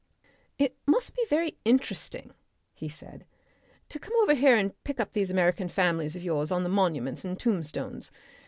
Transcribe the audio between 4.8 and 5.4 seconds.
pick up these